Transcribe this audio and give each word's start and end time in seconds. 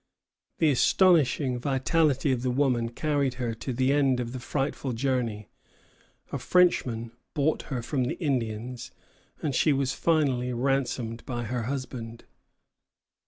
The 0.57 0.71
astonishing 0.71 1.59
vitality 1.59 2.31
of 2.31 2.41
the 2.41 2.49
woman 2.49 2.89
carried 2.89 3.35
her 3.35 3.53
to 3.53 3.71
the 3.71 3.93
end 3.93 4.19
of 4.19 4.33
the 4.33 4.39
frightful 4.39 4.93
journey. 4.93 5.47
A 6.31 6.39
Frenchman 6.39 7.11
bought 7.35 7.61
her 7.69 7.83
from 7.83 8.05
the 8.05 8.19
Indians, 8.19 8.89
and 9.43 9.53
she 9.53 9.71
was 9.71 9.93
finally 9.93 10.53
ransomed 10.53 11.23
by 11.27 11.43
her 11.43 11.65
husband. 11.69 12.25